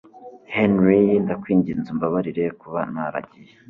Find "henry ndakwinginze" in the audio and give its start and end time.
0.55-1.87